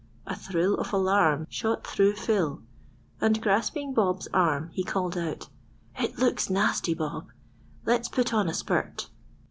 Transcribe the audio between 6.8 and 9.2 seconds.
Bob; let's put on a spurt."